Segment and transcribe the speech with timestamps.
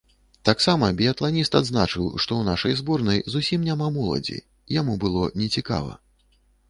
[0.47, 4.45] Таксама біятланіст адзначыў, што ў нашай зборнай зусім няма моладзі і
[4.81, 5.93] яму было нецікава.